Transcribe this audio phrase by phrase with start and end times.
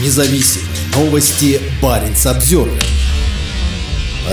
[0.00, 0.62] независим.
[0.94, 2.82] Новости Баренц Обзервер.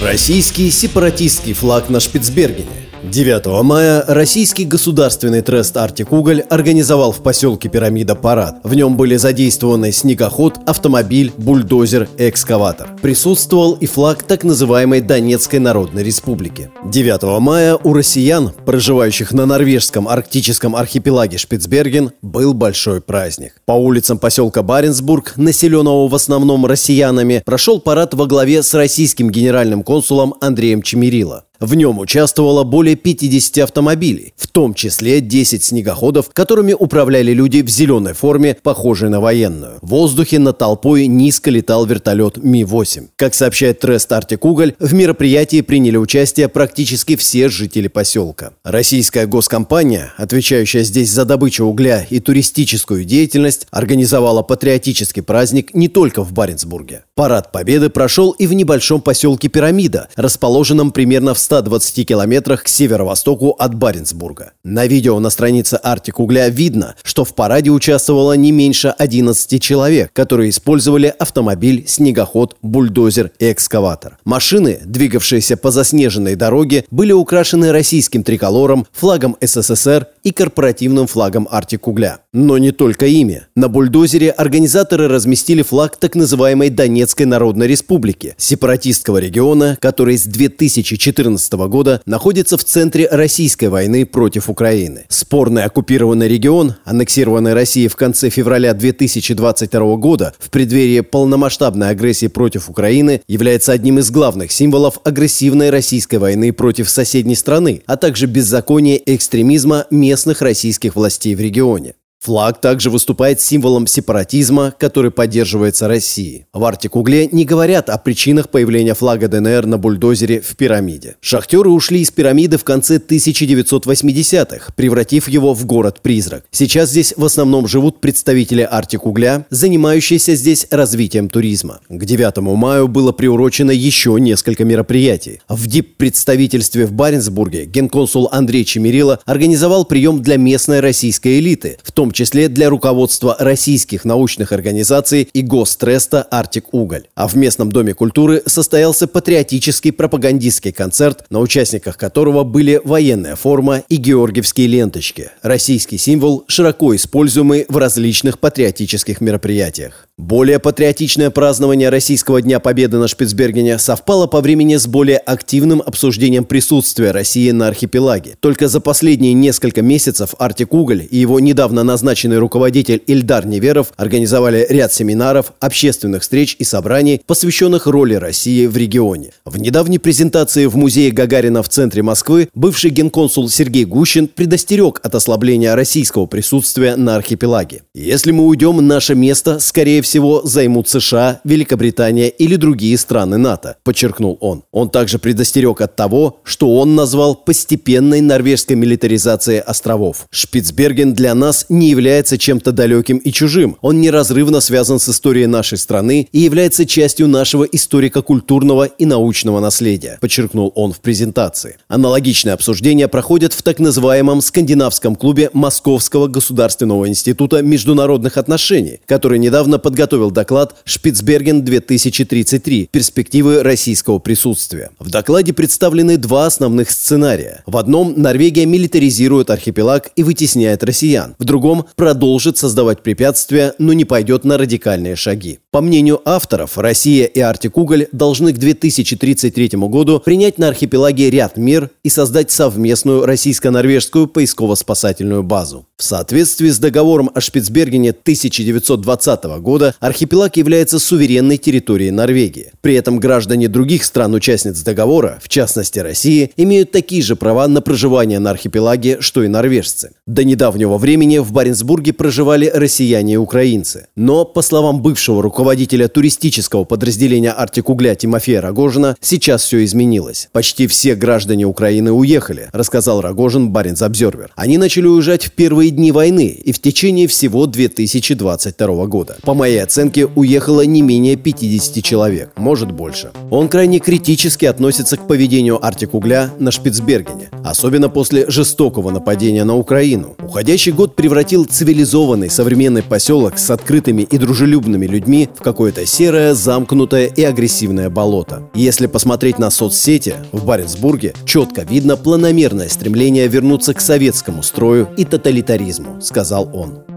[0.00, 2.83] Российский сепаратистский флаг на Шпицбергене.
[3.10, 8.60] 9 мая российский государственный трест «Артик Уголь» организовал в поселке Пирамида парад.
[8.64, 12.88] В нем были задействованы снегоход, автомобиль, бульдозер экскаватор.
[13.02, 16.70] Присутствовал и флаг так называемой Донецкой Народной Республики.
[16.82, 23.60] 9 мая у россиян, проживающих на норвежском арктическом архипелаге Шпицберген, был большой праздник.
[23.66, 29.82] По улицам поселка Баренцбург, населенного в основном россиянами, прошел парад во главе с российским генеральным
[29.82, 31.44] консулом Андреем Чемерило.
[31.64, 37.70] В нем участвовало более 50 автомобилей, в том числе 10 снегоходов, которыми управляли люди в
[37.70, 39.78] зеленой форме, похожей на военную.
[39.80, 43.08] В воздухе над толпой низко летал вертолет Ми-8.
[43.16, 48.50] Как сообщает Трест Артик Уголь, в мероприятии приняли участие практически все жители поселка.
[48.62, 56.24] Российская госкомпания, отвечающая здесь за добычу угля и туристическую деятельность, организовала патриотический праздник не только
[56.24, 57.04] в Баренцбурге.
[57.14, 63.50] Парад Победы прошел и в небольшом поселке Пирамида, расположенном примерно в 120 километрах к северо-востоку
[63.50, 64.54] от Баренцбурга.
[64.64, 70.10] На видео на странице Артик Угля видно, что в параде участвовало не меньше 11 человек,
[70.12, 74.18] которые использовали автомобиль, снегоход, бульдозер и экскаватор.
[74.24, 81.86] Машины, двигавшиеся по заснеженной дороге, были украшены российским триколором, флагом СССР и корпоративным флагом Артик
[81.86, 82.18] Угля.
[82.32, 83.42] Но не только ими.
[83.54, 91.33] На бульдозере организаторы разместили флаг так называемой Донецкой Народной Республики, сепаратистского региона, который с 2014
[91.36, 95.04] 2014 года находится в центре российской войны против Украины.
[95.08, 102.68] Спорный оккупированный регион, аннексированный Россией в конце февраля 2022 года в преддверии полномасштабной агрессии против
[102.68, 108.96] Украины, является одним из главных символов агрессивной российской войны против соседней страны, а также беззакония
[108.96, 111.94] и экстремизма местных российских властей в регионе.
[112.24, 116.46] Флаг также выступает символом сепаратизма, который поддерживается Россией.
[116.54, 121.16] В Артикугле не говорят о причинах появления флага ДНР на бульдозере в пирамиде.
[121.20, 126.46] Шахтеры ушли из пирамиды в конце 1980-х, превратив его в город-призрак.
[126.50, 131.80] Сейчас здесь в основном живут представители Артикугля, занимающиеся здесь развитием туризма.
[131.90, 135.42] К 9 мая было приурочено еще несколько мероприятий.
[135.46, 142.13] В ДИП-представительстве в Баренцбурге генконсул Андрей Чемерила организовал прием для местной российской элиты, в том
[142.14, 147.04] числе для руководства российских научных организаций и Гостреста «Артик Уголь».
[147.14, 153.82] А в местном Доме культуры состоялся патриотический пропагандистский концерт, на участниках которого были военная форма
[153.90, 160.08] и георгиевские ленточки, российский символ, широко используемый в различных патриотических мероприятиях.
[160.16, 166.44] Более патриотичное празднование Российского Дня Победы на Шпицбергене совпало по времени с более активным обсуждением
[166.44, 168.36] присутствия России на архипелаге.
[168.38, 174.64] Только за последние несколько месяцев Артик Уголь и его недавно назначенный руководитель Ильдар Неверов организовали
[174.70, 179.32] ряд семинаров, общественных встреч и собраний, посвященных роли России в регионе.
[179.44, 185.16] В недавней презентации в музее Гагарина в центре Москвы бывший генконсул Сергей Гущин предостерег от
[185.16, 187.82] ослабления российского присутствия на архипелаге.
[187.96, 194.38] Если мы уйдем, наше место, скорее всего, займут США, Великобритания или другие страны НАТО, подчеркнул
[194.40, 194.62] он.
[194.70, 200.26] Он также предостерег от того, что он назвал постепенной норвежской милитаризацией островов.
[200.30, 203.76] Шпицберген для нас не является чем-то далеким и чужим.
[203.80, 210.18] Он неразрывно связан с историей нашей страны и является частью нашего историко-культурного и научного наследия,
[210.20, 211.76] подчеркнул он в презентации.
[211.88, 219.78] Аналогичные обсуждения проходят в так называемом скандинавском клубе Московского государственного института международных отношений, который недавно
[219.78, 222.88] под подготовил доклад «Шпицберген-2033.
[222.90, 224.90] Перспективы российского присутствия».
[224.98, 227.62] В докладе представлены два основных сценария.
[227.64, 231.36] В одном Норвегия милитаризирует архипелаг и вытесняет россиян.
[231.38, 235.60] В другом продолжит создавать препятствия, но не пойдет на радикальные шаги.
[235.70, 241.56] По мнению авторов, Россия и Артик Уголь должны к 2033 году принять на архипелаге ряд
[241.56, 245.86] мер и создать совместную российско-норвежскую поисково-спасательную базу.
[245.96, 252.72] В соответствии с договором о Шпицбергене 1920 года года архипелаг является суверенной территорией Норвегии.
[252.80, 258.38] При этом граждане других стран-участниц договора, в частности России, имеют такие же права на проживание
[258.38, 260.10] на архипелаге, что и норвежцы.
[260.26, 264.06] До недавнего времени в Баренцбурге проживали россияне и украинцы.
[264.16, 270.48] Но, по словам бывшего руководителя туристического подразделения Артик Угля Тимофея Рогожина, сейчас все изменилось.
[270.52, 274.52] Почти все граждане Украины уехали, рассказал Рогожин Баренц Обзервер.
[274.56, 279.36] Они начали уезжать в первые дни войны и в течение всего 2022 года.
[279.42, 283.32] По моей своей оценке уехало не менее 50 человек, может больше.
[283.50, 289.74] Он крайне критически относится к поведению Артик Угля на Шпицбергене, особенно после жестокого нападения на
[289.76, 290.36] Украину.
[290.40, 297.26] Уходящий год превратил цивилизованный современный поселок с открытыми и дружелюбными людьми в какое-то серое, замкнутое
[297.26, 298.70] и агрессивное болото.
[298.74, 305.24] Если посмотреть на соцсети, в Баренцбурге четко видно планомерное стремление вернуться к советскому строю и
[305.24, 307.13] тоталитаризму, сказал он.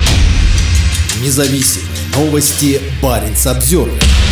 [1.22, 4.27] Независимые новости Баренц Обзервер.